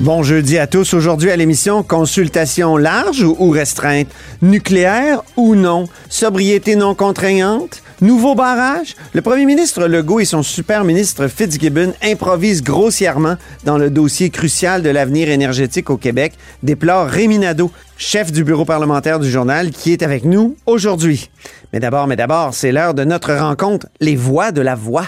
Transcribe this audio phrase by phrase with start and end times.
[0.00, 0.92] Bon jeudi à tous.
[0.92, 4.08] Aujourd'hui à l'émission, consultation large ou restreinte,
[4.42, 8.94] nucléaire ou non, sobriété non contraignante, nouveau barrage?
[9.14, 14.82] Le premier ministre Legault et son super ministre Fitzgibbon improvisent grossièrement dans le dossier crucial
[14.82, 19.94] de l'avenir énergétique au Québec, déplore Rémi Nadeau, chef du bureau parlementaire du journal, qui
[19.94, 21.30] est avec nous aujourd'hui.
[21.72, 25.06] Mais d'abord, mais d'abord, c'est l'heure de notre rencontre, les voix de la voix.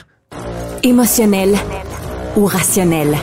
[0.83, 1.57] Émotionnel
[2.37, 3.19] ou rationnel?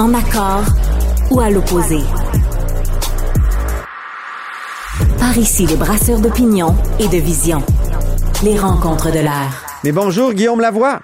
[0.00, 0.64] En accord
[1.30, 1.98] ou à l'opposé.
[5.18, 7.58] Par ici, les brasseurs d'opinion et de vision.
[8.42, 9.66] Les rencontres de l'air.
[9.84, 11.00] Mais bonjour, Guillaume Lavoie.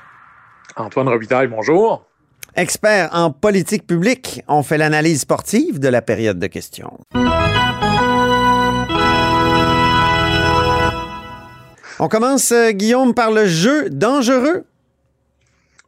[0.76, 2.06] Antoine Robitaille, bonjour.
[2.54, 6.98] Expert en politique publique, on fait l'analyse sportive de la période de questions.
[11.98, 14.64] On commence, euh, Guillaume, par le jeu dangereux.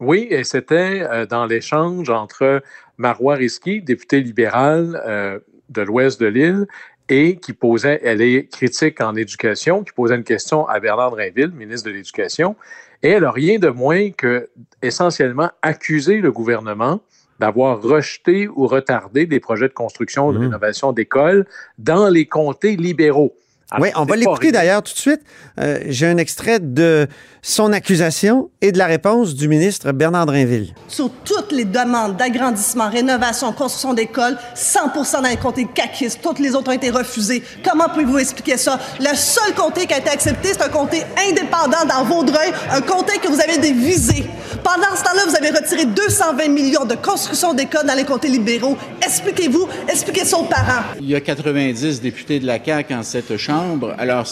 [0.00, 2.62] Oui, et c'était euh, dans l'échange entre
[2.98, 5.38] Marois Risky, député libéral euh,
[5.70, 6.66] de l'ouest de l'île,
[7.08, 11.50] et qui posait, elle est critique en éducation, qui posait une question à Bernard Drinville,
[11.50, 12.54] ministre de l'Éducation,
[13.02, 14.48] et elle n'a rien de moins que
[14.82, 17.00] essentiellement accusé le gouvernement
[17.38, 20.42] d'avoir rejeté ou retardé des projets de construction ou de Mmh.
[20.42, 21.46] rénovation d'écoles
[21.78, 23.34] dans les comtés libéraux.
[23.70, 25.20] Alors, oui, on va l'écouter d'ailleurs tout de suite.
[25.60, 27.06] Euh, J'ai un extrait de
[27.42, 30.72] son accusation et de la réponse du ministre Bernard Drinville.
[30.88, 36.20] sur toutes les demandes d'agrandissement, rénovation, construction d'écoles, 100% dans les comtés caquistes.
[36.22, 37.42] Toutes les autres ont été refusées.
[37.62, 38.78] Comment pouvez-vous expliquer ça?
[39.00, 43.18] Le seul comté qui a été accepté, c'est un comté indépendant dans Vaudreuil, un comté
[43.18, 44.24] que vous avez des visées.
[44.64, 48.76] Pendant ce temps-là, vous avez retiré 220 millions de construction d'écoles dans les comtés libéraux.
[49.04, 50.82] Expliquez-vous, expliquez ça aux parents.
[51.00, 53.57] Il y a 90 députés de la CAQ en cette Chambre.
[53.98, 54.26] Alors,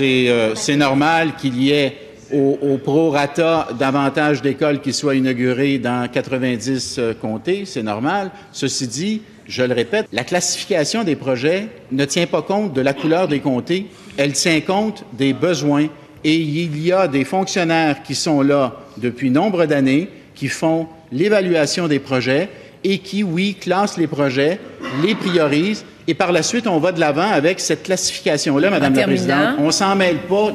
[0.00, 1.96] euh, c'est normal qu'il y ait
[2.32, 7.64] au, au prorata davantage d'écoles qui soient inaugurées dans 90 euh, comtés.
[7.66, 8.30] C'est normal.
[8.52, 12.94] Ceci dit, je le répète, la classification des projets ne tient pas compte de la
[12.94, 13.86] couleur des comtés.
[14.16, 15.88] Elle tient compte des besoins.
[16.24, 21.88] Et il y a des fonctionnaires qui sont là depuis nombre d'années, qui font l'évaluation
[21.88, 22.48] des projets
[22.84, 24.60] et qui, oui, classent les projets,
[25.02, 29.04] les priorisent, et par la suite, on va de l'avant avec cette classification-là, Madame la
[29.04, 29.56] Présidente.
[29.58, 30.52] On s'en mêle pas.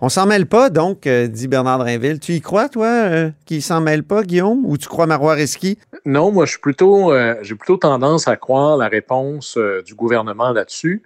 [0.00, 2.20] On s'en mêle pas, donc, euh, dit Bernard Drinville.
[2.20, 5.78] Tu y crois, toi, euh, qu'il s'en mêle pas, Guillaume, ou tu crois Marois Risky?
[6.04, 9.94] Non, moi, je suis plutôt, euh, j'ai plutôt tendance à croire la réponse euh, du
[9.94, 11.02] gouvernement là-dessus.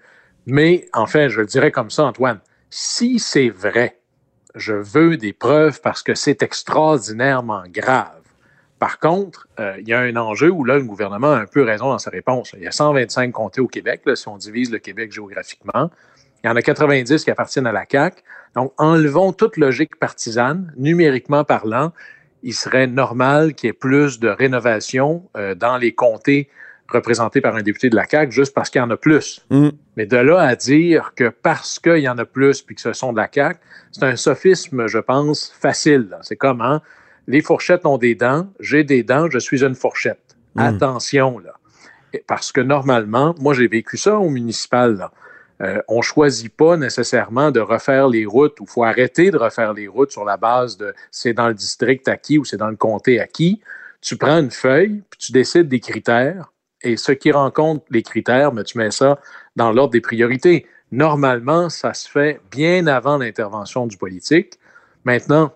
[0.46, 2.40] Mais, enfin, je le dirais comme ça, Antoine.
[2.70, 3.98] Si c'est vrai,
[4.54, 8.17] je veux des preuves parce que c'est extraordinairement grave.
[8.78, 11.62] Par contre, euh, il y a un enjeu où là, le gouvernement a un peu
[11.62, 12.53] raison dans sa réponse.
[12.56, 15.91] Il y a 125 comtés au Québec, là, si on divise le Québec géographiquement.
[16.44, 18.22] Il y en a 90 qui appartiennent à la CAQ.
[18.55, 21.93] Donc, enlevons toute logique partisane, numériquement parlant,
[22.43, 26.49] il serait normal qu'il y ait plus de rénovation euh, dans les comtés
[26.89, 29.45] représentés par un député de la CAQ juste parce qu'il y en a plus.
[29.50, 29.71] Mm.
[29.97, 32.93] Mais de là à dire que parce qu'il y en a plus puis que ce
[32.93, 33.60] sont de la CAQ,
[33.93, 36.16] c'est un sophisme, je pense, facile.
[36.22, 36.81] C'est comme, hein,
[37.28, 40.37] les fourchettes ont des dents, j'ai des dents, je suis une fourchette.
[40.56, 40.61] Mm.
[40.61, 41.53] Attention, là.
[42.27, 45.12] Parce que normalement, moi, j'ai vécu ça au municipal, là.
[45.61, 49.89] Euh, on choisit pas nécessairement de refaire les routes ou faut arrêter de refaire les
[49.89, 52.77] routes sur la base de c'est dans le district à qui ou c'est dans le
[52.77, 53.60] comté à qui.
[54.00, 56.53] Tu prends une feuille, puis tu décides des critères
[56.83, 59.19] et ce qui rencontre les critères, mais tu mets ça
[59.56, 60.65] dans l'ordre des priorités.
[60.93, 64.60] Normalement, ça se fait bien avant l'intervention du politique.
[65.05, 65.53] Maintenant,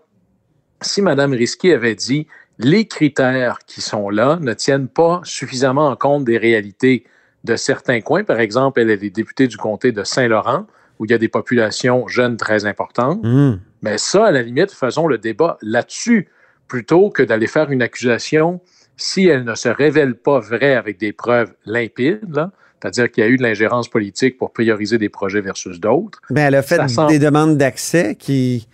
[0.84, 2.26] si Mme Risky avait dit
[2.58, 7.04] les critères qui sont là ne tiennent pas suffisamment en compte des réalités
[7.44, 10.66] de certains coins, par exemple, elle est députée du comté de Saint-Laurent,
[10.98, 13.58] où il y a des populations jeunes très importantes, Mm.
[13.82, 16.28] mais ça, à la limite, faisons le débat là-dessus,
[16.68, 18.60] plutôt que d'aller faire une accusation
[18.96, 22.46] si elle ne se révèle pas vraie avec des preuves limpides,
[22.80, 26.20] c'est-à-dire qu'il y a eu de l'ingérence politique pour prioriser des projets versus d'autres.
[26.30, 28.68] Ben, elle a fait des demandes d'accès qui.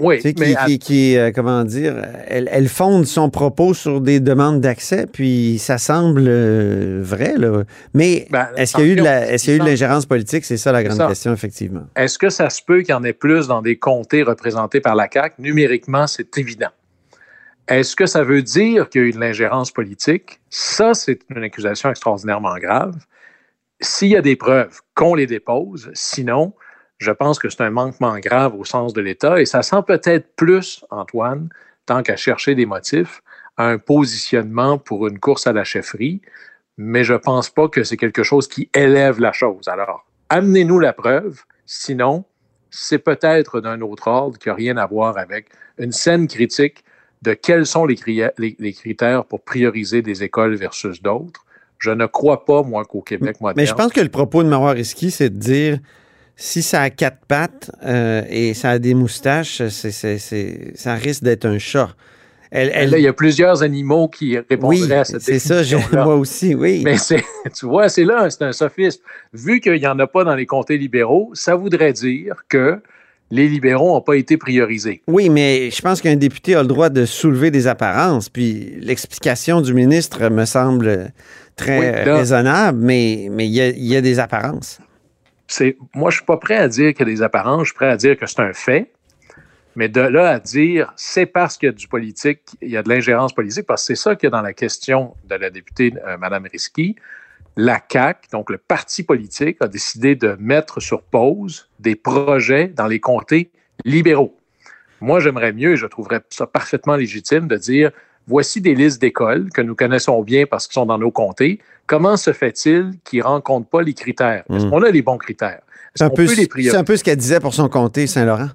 [0.00, 1.94] Oui, tu sais, qui, à- qui, qui, euh, comment dire,
[2.26, 7.64] elle, elle fonde son propos sur des demandes d'accès, puis ça semble euh, vrai, là.
[7.92, 9.58] Mais Ben, est-ce qu'il y a eu de la- attention, est-ce qu'il y a eu
[9.60, 10.44] de il l'ingérence politique?
[10.44, 11.08] C'est ça la grande ça.
[11.08, 11.82] question, effectivement.
[11.94, 14.94] Est-ce que ça se peut qu'il y en ait plus dans des comtés représentés par
[14.94, 15.34] la CAQ?
[15.42, 16.70] Numériquement, c'est évident.
[17.68, 20.40] Est-ce que ça veut dire qu'il y a eu de l'ingérence politique?
[20.50, 22.96] Ça, c'est une accusation extraordinairement grave.
[23.80, 25.90] S'il y a des preuves, qu'on les dépose.
[25.94, 26.54] Sinon,
[27.02, 30.34] je pense que c'est un manquement grave au sens de l'État et ça sent peut-être
[30.36, 31.48] plus, Antoine,
[31.84, 33.22] tant qu'à chercher des motifs,
[33.58, 36.22] un positionnement pour une course à la chefferie,
[36.78, 39.68] mais je ne pense pas que c'est quelque chose qui élève la chose.
[39.68, 42.24] Alors, amenez-nous la preuve, sinon,
[42.70, 46.84] c'est peut-être d'un autre ordre qui n'a rien à voir avec une scène critique
[47.22, 47.96] de quels sont les,
[48.72, 51.44] critères pour prioriser des écoles versus d'autres.
[51.78, 53.56] Je ne crois pas, moi, qu'au Québec moderne.
[53.56, 55.78] Mais je pense que le propos de Marois Risky, c'est de dire
[56.36, 61.58] si ça a quatre pattes euh, et ça a des moustaches, ça risque d'être un
[61.58, 61.94] chat.
[62.50, 65.62] Elle, Là, il y a plusieurs animaux qui répondraient à cette c'est ça,
[65.92, 66.82] moi aussi, oui.
[66.84, 66.96] Mais
[67.54, 69.00] tu vois, c'est là, c'est un sophisme.
[69.32, 72.78] Vu qu'il n'y en a pas dans les comtés libéraux, ça voudrait dire que
[73.30, 75.00] les libéraux n'ont pas été priorisés.
[75.06, 79.62] Oui, mais je pense qu'un député a le droit de soulever des apparences, puis l'explication
[79.62, 81.10] du ministre me semble
[81.56, 84.78] très raisonnable, mais il y, a, des apparences.
[85.94, 88.16] Moi, je suis pas prêt à dire a des apparences, je suis prêt à dire
[88.16, 88.90] que c'est un fait.
[89.74, 92.82] Mais de là à dire c'est parce qu'il y a du politique, il y a
[92.82, 95.50] de l'ingérence politique, parce que c'est ça qu'il y a dans la question de la
[95.50, 96.96] députée euh, Mme Risky.
[97.56, 102.86] La CAC, donc le parti politique, a décidé de mettre sur pause des projets dans
[102.86, 103.50] les comtés
[103.84, 104.38] libéraux.
[105.02, 107.90] Moi, j'aimerais mieux, et je trouverais ça parfaitement légitime de dire
[108.26, 111.58] voici des listes d'écoles que nous connaissons bien parce qu'ils sont dans nos comtés.
[111.86, 114.44] Comment se fait-il qu'ils ne rencontrent pas les critères?
[114.50, 114.70] Est-ce hmm.
[114.70, 115.62] qu'on a les bons critères?
[115.94, 118.48] C'est un, peu, un peu ce qu'elle disait pour son comté, Saint-Laurent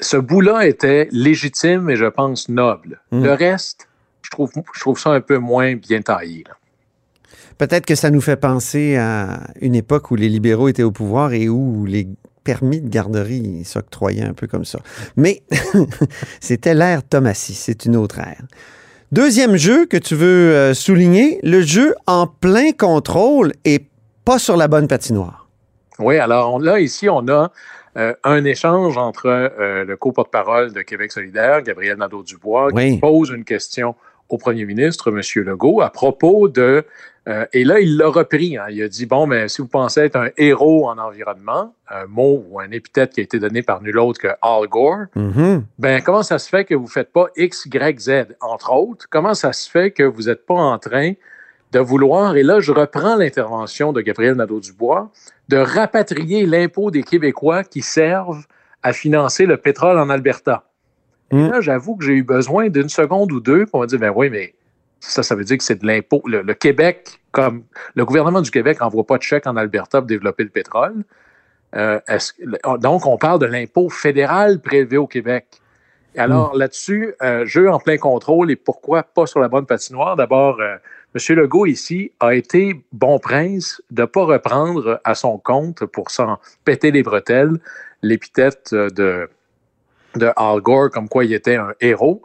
[0.00, 3.00] ce bout-là était légitime et je pense noble.
[3.10, 3.22] Hmm.
[3.22, 3.88] Le reste,
[4.22, 6.44] je trouve, je trouve ça un peu moins bien taillé.
[7.58, 11.34] Peut-être que ça nous fait penser à une époque où les libéraux étaient au pouvoir
[11.34, 12.08] et où les
[12.44, 14.80] permis de garderie s'octroyaient un peu comme ça.
[15.16, 15.42] Mais
[16.40, 18.42] c'était l'ère Thomasy, c'est une autre ère.
[19.12, 23.86] Deuxième jeu que tu veux euh, souligner, le jeu en plein contrôle et
[24.24, 25.48] pas sur la bonne patinoire.
[25.98, 27.50] Oui, alors là, ici, on a
[27.96, 33.44] euh, un échange entre euh, le co-porte-parole de Québec solidaire, Gabriel Nadeau-Dubois, qui pose une
[33.44, 33.96] question
[34.30, 35.20] au premier ministre, M.
[35.44, 36.84] Legault, à propos de...
[37.28, 38.56] Euh, et là, il l'a repris.
[38.56, 38.66] Hein.
[38.70, 42.44] il a dit, bon, mais si vous pensez être un héros en environnement, un mot
[42.48, 45.62] ou un épithète qui a été donné par nul autre que Al Gore, mm-hmm.
[45.78, 49.06] ben comment ça se fait que vous ne faites pas X, Y, Z, entre autres?
[49.10, 51.12] Comment ça se fait que vous n'êtes pas en train
[51.72, 55.10] de vouloir, et là, je reprends l'intervention de Gabriel Nadeau-Dubois,
[55.48, 58.44] de rapatrier l'impôt des Québécois qui servent
[58.82, 60.64] à financer le pétrole en Alberta.
[61.30, 61.48] Hmm.
[61.48, 64.30] là, j'avoue que j'ai eu besoin d'une seconde ou deux pour me dire, ben oui,
[64.30, 64.54] mais
[65.00, 66.22] ça, ça veut dire que c'est de l'impôt.
[66.26, 67.62] Le, Québec, comme
[67.94, 71.04] le gouvernement du Québec n'envoie pas de chèque en Alberta pour développer le pétrole.
[71.76, 72.00] Euh,
[72.80, 75.46] donc, on parle de l'impôt fédéral prélevé au Québec.
[76.16, 76.58] alors, hmm.
[76.58, 80.16] là-dessus, euh, jeu en plein contrôle et pourquoi pas sur la bonne patinoire?
[80.16, 80.76] D'abord, euh,
[81.14, 81.36] M.
[81.36, 86.38] Legault, ici, a été bon prince de ne pas reprendre à son compte, pour s'en
[86.64, 87.58] péter les bretelles,
[88.02, 89.28] l'épithète de,
[90.16, 92.22] de Al Gore, comme quoi il était un héros,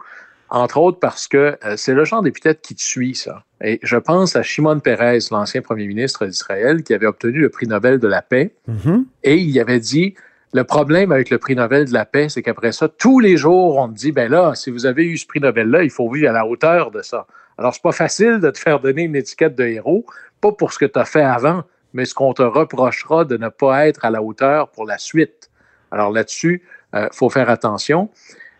[0.50, 3.44] entre autres parce que euh, c'est le genre d'épithète qui te suit, ça.
[3.64, 7.68] Et je pense à Shimon Peres, l'ancien premier ministre d'Israël, qui avait obtenu le prix
[7.68, 9.04] Nobel de la paix, mm-hmm.
[9.24, 10.16] et il avait dit
[10.54, 13.76] le problème avec le prix Nobel de la paix, c'est qu'après ça, tous les jours,
[13.76, 16.30] on te dit, ben là, si vous avez eu ce prix Nobel-là, il faut vivre
[16.30, 17.28] à la hauteur de ça.
[17.58, 20.06] Alors, c'est pas facile de te faire donner une étiquette de héros,
[20.40, 23.50] pas pour ce que tu as fait avant, mais ce qu'on te reprochera de ne
[23.50, 25.50] pas être à la hauteur pour la suite.
[25.92, 28.10] Alors là-dessus, euh, faut faire attention.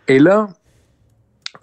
[0.08, 0.48] Et là,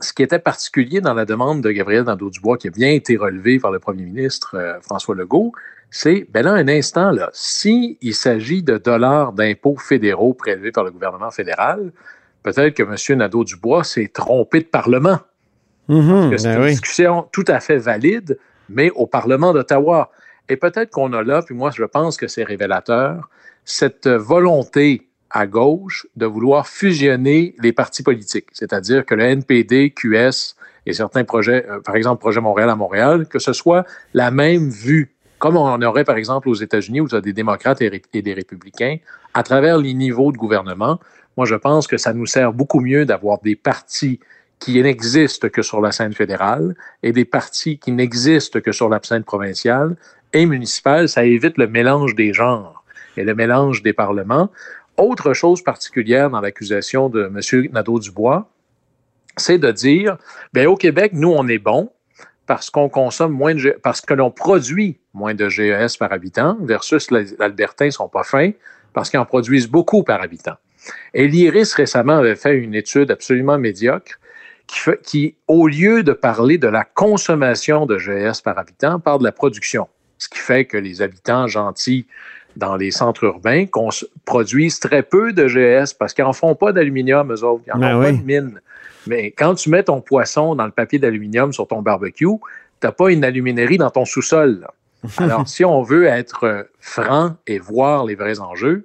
[0.00, 3.59] ce qui était particulier dans la demande de Gabriel Nadeau-Dubois, qui a bien été relevé
[3.59, 5.52] par le premier ministre euh, François Legault,
[5.90, 10.90] c'est, ben là, un instant, là, s'il s'agit de dollars d'impôts fédéraux prélevés par le
[10.90, 11.92] gouvernement fédéral,
[12.42, 13.19] peut-être que M.
[13.19, 15.19] Nadeau-Dubois s'est trompé de parlement.
[15.88, 18.38] Mhm, c'est ben une discussion tout à fait valide,
[18.69, 20.11] mais au Parlement d'Ottawa.
[20.49, 23.28] Et peut-être qu'on a là, puis moi je pense que c'est révélateur,
[23.64, 30.54] cette volonté à gauche de vouloir fusionner les partis politiques, c'est-à-dire que le NPD, QS
[30.86, 33.84] et certains projets, euh, par exemple Projet Montréal à Montréal, que ce soit
[34.14, 37.32] la même vue, comme on aurait par exemple aux États-Unis où il y a des
[37.32, 38.98] démocrates et des républicains,
[39.34, 41.00] à travers les niveaux de gouvernement.
[41.36, 44.20] Moi, je pense que ça nous sert beaucoup mieux d'avoir des partis
[44.58, 49.00] qui n'existent que sur la scène fédérale et des partis qui n'existent que sur la
[49.02, 49.96] scène provinciale
[50.32, 51.08] et municipale.
[51.08, 52.84] Ça évite le mélange des genres
[53.16, 54.50] et le mélange des parlements.
[55.02, 57.66] Autre chose particulière dans l'accusation de M.
[57.73, 58.49] Nadeau-Dubois,
[59.37, 60.16] c'est de dire,
[60.52, 61.90] bien, au Québec, nous, on est bon
[62.47, 67.11] parce qu'on consomme moins de, parce que l'on produit moins de GES par habitant versus
[67.11, 68.52] les Albertains ne sont pas fins
[68.92, 70.54] parce qu'ils en produisent beaucoup par habitant.
[71.14, 74.21] Et l'IRIS récemment avait fait une étude absolument médiocre
[75.02, 79.32] qui, au lieu de parler de la consommation de GS par habitant, parle de la
[79.32, 79.88] production.
[80.18, 82.06] Ce qui fait que les habitants gentils
[82.56, 83.66] dans les centres urbains
[84.25, 87.62] produisent très peu de GS parce qu'ils n'en font pas d'aluminium, eux autres.
[87.66, 88.61] Ils n'en ben font pas de mine.
[89.06, 92.92] Mais quand tu mets ton poisson dans le papier d'aluminium sur ton barbecue, tu n'as
[92.92, 94.66] pas une aluminerie dans ton sous-sol.
[95.18, 98.85] Alors, si on veut être franc et voir les vrais enjeux,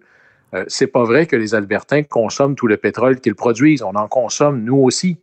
[0.53, 3.83] euh, c'est pas vrai que les Albertains consomment tout le pétrole qu'ils produisent.
[3.83, 5.17] On en consomme nous aussi.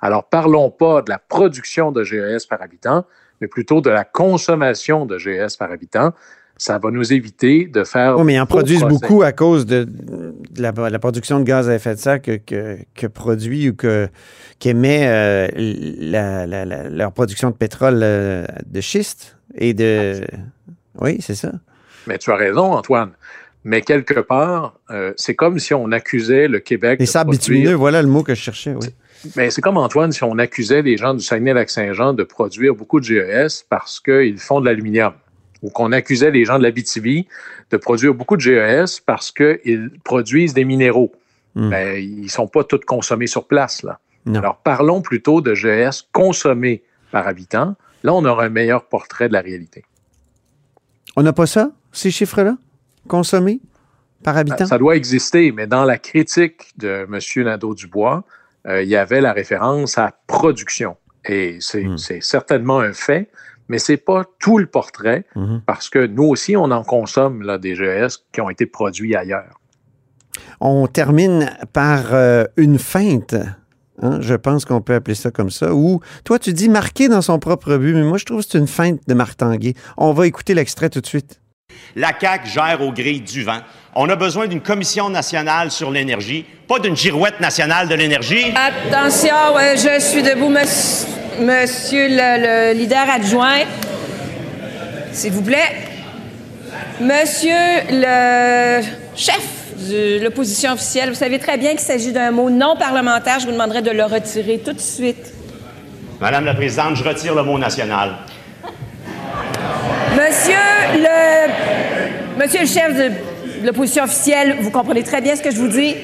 [0.00, 3.04] Alors, parlons pas de la production de GES par habitant,
[3.40, 6.12] mais plutôt de la consommation de GES par habitant.
[6.56, 8.18] Ça va nous éviter de faire.
[8.18, 11.68] Oui, mais ils en produisent beaucoup à cause de, de la, la, production de gaz
[11.68, 14.08] à effet de serre que, que, que produit ou que
[14.60, 20.20] qu'émet euh, la, la, leur production de pétrole euh, de schiste et de.
[21.00, 21.52] Oui, c'est ça.
[22.06, 23.10] Mais tu as raison, Antoine.
[23.64, 26.98] Mais quelque part, euh, c'est comme si on accusait le Québec.
[26.98, 28.88] Les sables bitumineux, voilà le mot que je cherchais, oui.
[29.36, 33.04] Mais c'est comme Antoine, si on accusait les gens du Saguenay-Lac-Saint-Jean de produire beaucoup de
[33.04, 35.12] GES parce qu'ils font de l'aluminium.
[35.62, 37.26] Ou qu'on accusait les gens de la BTV
[37.70, 41.12] de produire beaucoup de GES parce qu'ils produisent des minéraux.
[41.54, 41.70] Mm.
[41.70, 43.98] Ben, ils ne sont pas tous consommés sur place, là.
[44.24, 44.38] Non.
[44.38, 47.74] Alors, parlons plutôt de GES consommés par habitant.
[48.04, 49.84] Là, on aura un meilleur portrait de la réalité.
[51.16, 52.56] On n'a pas ça, ces chiffres-là?
[53.08, 53.60] Consommés
[54.22, 54.66] par habitant?
[54.66, 57.44] Ça doit exister, mais dans la critique de M.
[57.44, 58.24] Nadeau-Dubois,
[58.66, 60.96] euh, il y avait la référence à production.
[61.24, 61.98] Et c'est mm.
[62.20, 63.28] certainement un fait,
[63.72, 65.62] mais ce n'est pas tout le portrait, -hmm.
[65.64, 69.56] parce que nous aussi, on en consomme là, des GES qui ont été produits ailleurs.
[70.60, 73.34] On termine par euh, une feinte.
[74.02, 74.20] Hein?
[74.20, 75.74] Je pense qu'on peut appeler ça comme ça.
[75.74, 78.58] Ou toi, tu dis marqué dans son propre but, mais moi, je trouve que c'est
[78.58, 79.74] une feinte de Marc Tanguay.
[79.96, 81.41] On va écouter l'extrait tout de suite.
[81.96, 83.58] La CAQ gère au gré du vent.
[83.94, 88.52] On a besoin d'une commission nationale sur l'énergie, pas d'une girouette nationale de l'énergie.
[88.54, 91.08] Attention, ouais, je suis debout, monsieur,
[91.40, 93.64] monsieur le, le leader adjoint.
[95.12, 95.88] S'il vous plaît.
[97.00, 97.54] Monsieur
[97.90, 98.82] le
[99.14, 99.42] chef
[99.90, 103.40] de l'opposition officielle, vous savez très bien qu'il s'agit d'un mot non parlementaire.
[103.40, 105.32] Je vous demanderai de le retirer tout de suite.
[106.20, 108.12] Madame la Présidente, je retire le mot national.
[110.28, 110.54] Monsieur
[110.94, 115.66] le, monsieur le chef de l'opposition officielle, vous comprenez très bien ce que je vous
[115.68, 115.96] dis.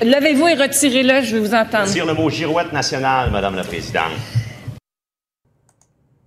[0.00, 1.86] Levez-vous et retirez-le, je vais vous entendre.
[1.86, 4.12] Retire le mot girouette nationale, Madame la Présidente.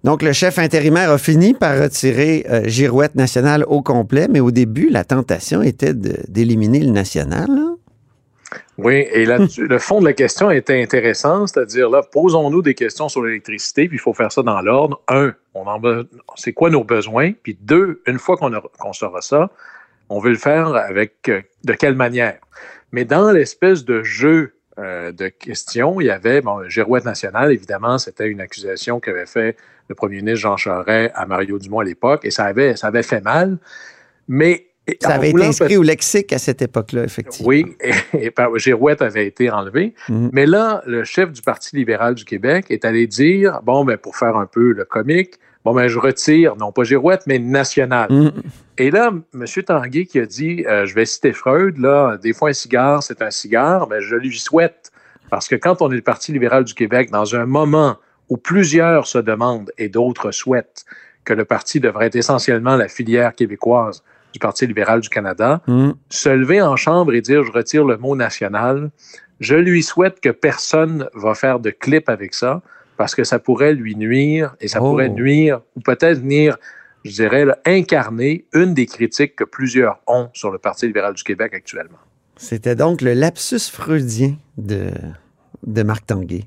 [0.03, 4.51] Donc, le chef intérimaire a fini par retirer euh, Girouette nationale au complet, mais au
[4.51, 7.47] début, la tentation était d'éliminer le national.
[7.49, 7.70] Là.
[8.77, 13.09] Oui, et là, le fond de la question était intéressant, c'est-à-dire là, posons-nous des questions
[13.09, 15.01] sur l'électricité, puis il faut faire ça dans l'ordre.
[15.07, 15.79] Un, on en
[16.35, 17.31] c'est quoi nos besoins?
[17.43, 19.51] Puis deux, une fois qu'on qu saura ça,
[20.09, 22.39] on veut le faire avec euh, de quelle manière?
[22.91, 27.97] Mais dans l'espèce de jeu euh, de questions, il y avait, bon, Girouette nationale, évidemment,
[27.97, 29.55] c'était une accusation qu'avait fait
[29.87, 33.03] le premier ministre Jean Charest à Mario Dumont à l'époque, et ça avait, ça avait
[33.03, 33.57] fait mal.
[34.27, 37.49] Mais ça avait été inscrit au lexique à cette époque-là, effectivement.
[37.49, 37.75] Oui,
[38.13, 39.93] et, et Girouette avait été enlevé.
[40.09, 40.29] Mm -hmm.
[40.33, 44.15] Mais là, le chef du Parti libéral du Québec est allé dire, bon, ben, pour
[44.15, 45.33] faire un peu le comique,
[45.63, 48.07] bon, ben, je retire, non pas Girouette, mais national.
[48.09, 48.43] Mm -hmm.
[48.83, 49.45] Et là, M.
[49.69, 53.21] Tanguay qui a dit, euh, je vais citer Freud, là, des fois un cigare, c'est
[53.21, 54.91] un cigare, ben, je lui souhaite,
[55.29, 57.93] parce que quand on est le Parti libéral du Québec, dans un moment
[58.31, 60.83] où plusieurs se demandent et d'autres souhaitent
[61.25, 63.97] que le parti devrait être essentiellement la filière québécoise
[64.33, 65.91] du Parti libéral du Canada, mm.
[66.09, 68.91] se lever en chambre et dire je retire le mot national,
[69.39, 72.61] je lui souhaite que personne va faire de clip avec ça
[72.97, 74.91] parce que ça pourrait lui nuire et ça oh.
[74.91, 76.57] pourrait nuire ou peut-être venir,
[77.03, 81.23] je dirais, là, incarner une des critiques que plusieurs ont sur le Parti libéral du
[81.23, 81.97] Québec actuellement.
[82.37, 84.91] C'était donc le lapsus freudien de,
[85.65, 86.43] de Marc Tanguay.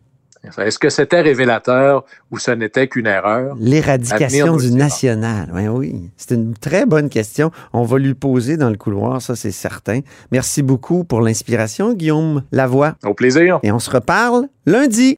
[0.59, 3.57] Est-ce que c'était révélateur ou ce n'était qu'une erreur?
[3.59, 5.51] L'éradication du national.
[5.55, 6.11] Oui, oui.
[6.17, 7.51] C'est une très bonne question.
[7.73, 10.01] On va lui poser dans le couloir, ça c'est certain.
[10.33, 12.95] Merci beaucoup pour l'inspiration, Guillaume Lavoie.
[13.05, 13.59] Au plaisir.
[13.63, 15.13] Et on se reparle lundi.